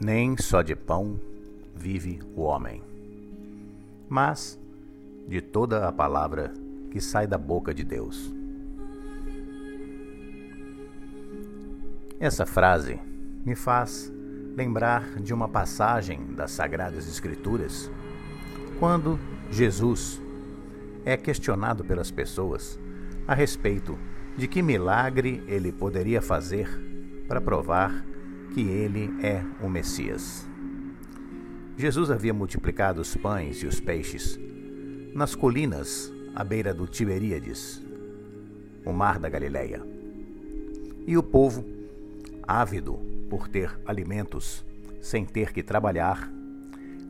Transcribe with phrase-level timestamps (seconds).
[0.00, 1.18] Nem só de pão
[1.74, 2.80] vive o homem,
[4.08, 4.56] mas
[5.26, 6.54] de toda a palavra
[6.92, 8.32] que sai da boca de Deus.
[12.20, 13.00] Essa frase
[13.44, 14.12] me faz
[14.56, 17.90] lembrar de uma passagem das Sagradas Escrituras,
[18.78, 19.18] quando
[19.50, 20.20] Jesus
[21.04, 22.78] é questionado pelas pessoas
[23.26, 23.98] a respeito
[24.36, 26.68] de que milagre ele poderia fazer
[27.26, 28.04] para provar
[28.54, 30.48] que ele é o Messias.
[31.76, 34.38] Jesus havia multiplicado os pães e os peixes
[35.14, 37.82] nas colinas à beira do Tiberíades,
[38.84, 39.82] o mar da Galileia.
[41.06, 41.64] E o povo,
[42.46, 42.94] ávido
[43.30, 44.64] por ter alimentos
[45.00, 46.30] sem ter que trabalhar,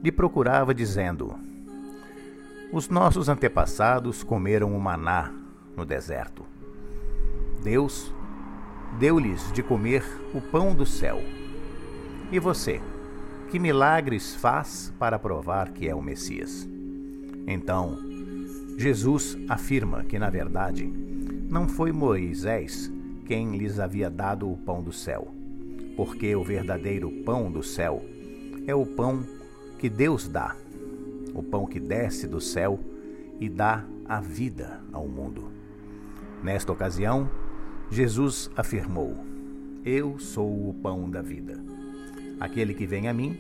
[0.03, 1.35] lhe procurava dizendo:
[2.73, 5.33] Os nossos antepassados comeram o maná
[5.77, 6.45] no deserto.
[7.63, 8.13] Deus
[8.99, 11.21] deu-lhes de comer o pão do céu.
[12.31, 12.81] E você,
[13.51, 16.69] que milagres faz para provar que é o Messias?
[17.47, 17.99] Então,
[18.77, 20.87] Jesus afirma que, na verdade,
[21.49, 22.93] não foi Moisés
[23.27, 25.29] quem lhes havia dado o pão do céu,
[25.97, 28.05] porque o verdadeiro pão do céu
[28.67, 29.25] é o pão
[29.79, 30.55] que Deus dá,
[31.35, 32.79] o pão que desce do céu
[33.41, 35.51] e dá a vida ao mundo.
[36.43, 37.29] Nesta ocasião,
[37.91, 39.17] Jesus afirmou:
[39.85, 41.59] Eu sou o pão da vida.
[42.39, 43.39] Aquele que vem a mim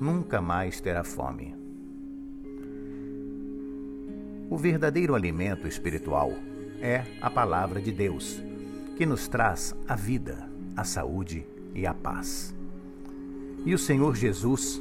[0.00, 1.54] nunca mais terá fome.
[4.48, 6.32] O verdadeiro alimento espiritual
[6.80, 8.40] é a palavra de Deus,
[8.96, 12.54] que nos traz a vida, a saúde e a paz.
[13.66, 14.80] E o Senhor Jesus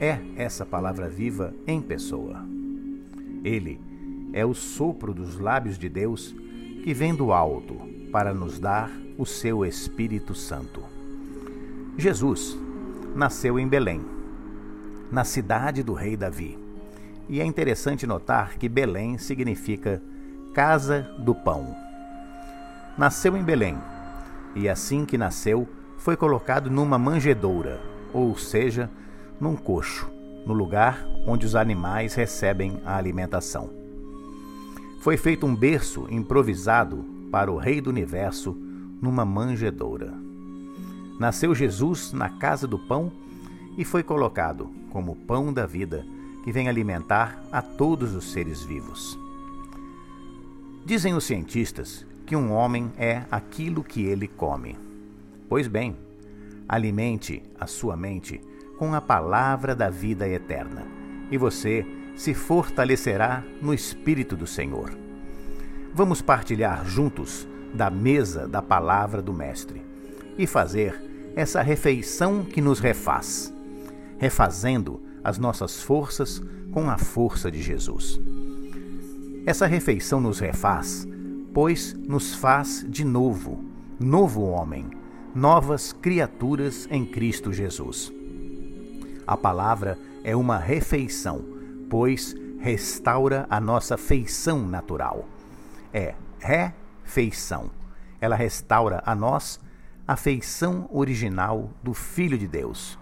[0.00, 2.44] é essa palavra viva em pessoa.
[3.44, 3.80] Ele
[4.32, 6.34] é o sopro dos lábios de Deus
[6.82, 10.82] que vem do alto para nos dar o seu Espírito Santo.
[11.96, 12.56] Jesus
[13.16, 14.02] nasceu em Belém,
[15.10, 16.58] na cidade do rei Davi.
[17.28, 20.02] E é interessante notar que Belém significa
[20.52, 21.74] casa do pão.
[22.98, 23.78] Nasceu em Belém,
[24.54, 25.66] e assim que nasceu,
[25.96, 27.80] foi colocado numa manjedoura,
[28.12, 28.90] ou seja,
[29.40, 30.10] num coxo,
[30.44, 33.70] no lugar onde os animais recebem a alimentação.
[35.00, 38.54] Foi feito um berço improvisado para o Rei do Universo
[39.00, 40.12] numa manjedoura.
[41.18, 43.10] Nasceu Jesus na casa do pão
[43.76, 46.04] e foi colocado como pão da vida
[46.44, 49.18] que vem alimentar a todos os seres vivos.
[50.84, 54.76] Dizem os cientistas que um homem é aquilo que ele come.
[55.48, 55.96] Pois bem,
[56.68, 58.40] alimente a sua mente
[58.78, 60.84] com a palavra da vida eterna,
[61.30, 64.92] e você se fortalecerá no Espírito do Senhor.
[65.94, 69.84] Vamos partilhar juntos da mesa da palavra do Mestre
[70.38, 70.98] e fazer
[71.36, 73.52] essa refeição que nos refaz,
[74.16, 76.42] refazendo as nossas forças
[76.72, 78.18] com a força de Jesus.
[79.44, 81.06] Essa refeição nos refaz,
[81.52, 83.62] pois nos faz de novo,
[84.00, 84.88] novo homem,
[85.34, 88.10] novas criaturas em Cristo Jesus.
[89.26, 91.44] A palavra é uma refeição,
[91.90, 95.28] pois restaura a nossa feição natural
[95.92, 97.70] é refeição.
[98.20, 99.60] Ela restaura a nós
[100.06, 102.98] a feição original do Filho de Deus,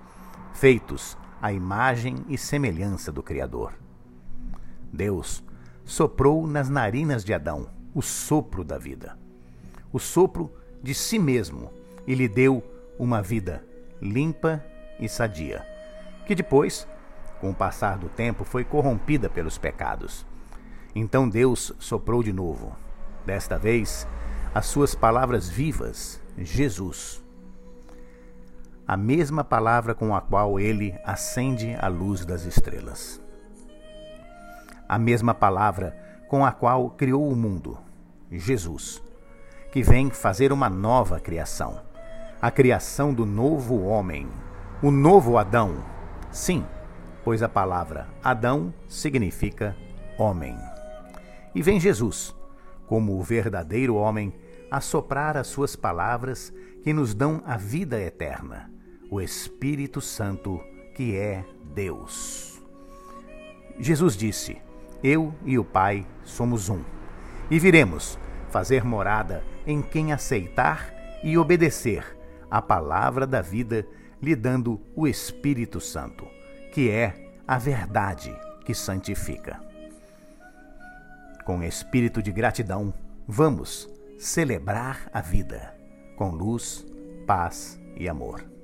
[0.52, 3.72] feitos à imagem e semelhança do Criador.
[4.92, 5.42] Deus
[5.84, 9.18] soprou nas narinas de Adão o sopro da vida,
[9.92, 10.52] o sopro
[10.82, 11.72] de si mesmo,
[12.06, 12.62] e lhe deu
[12.98, 13.64] uma vida
[14.00, 14.64] limpa
[14.98, 15.66] e sadia,
[16.26, 16.86] que depois,
[17.40, 20.26] com o passar do tempo, foi corrompida pelos pecados.
[20.94, 22.74] Então Deus soprou de novo,
[23.24, 24.06] desta vez,
[24.54, 27.22] as suas palavras vivas, Jesus.
[28.86, 33.20] A mesma palavra com a qual ele acende a luz das estrelas.
[34.88, 35.96] A mesma palavra
[36.28, 37.78] com a qual criou o mundo,
[38.30, 39.00] Jesus,
[39.70, 41.80] que vem fazer uma nova criação,
[42.42, 44.28] a criação do novo homem,
[44.82, 45.76] o novo Adão.
[46.32, 46.64] Sim,
[47.22, 49.76] pois a palavra Adão significa
[50.18, 50.56] homem.
[51.54, 52.34] E vem Jesus,
[52.86, 54.32] como o verdadeiro homem,
[54.70, 56.52] a soprar as suas palavras
[56.82, 58.70] que nos dão a vida eterna,
[59.10, 60.60] o Espírito Santo,
[60.94, 61.44] que é
[61.74, 62.62] Deus.
[63.78, 64.60] Jesus disse:
[65.02, 66.82] Eu e o Pai somos um,
[67.50, 68.18] e viremos
[68.48, 72.16] fazer morada em quem aceitar e obedecer
[72.50, 73.86] a palavra da vida,
[74.22, 76.26] lhe dando o Espírito Santo,
[76.72, 79.69] que é a verdade que santifica
[81.44, 82.92] com espírito de gratidão,
[83.26, 83.88] vamos
[84.18, 85.74] celebrar a vida
[86.16, 86.86] com luz,
[87.26, 88.59] paz e amor.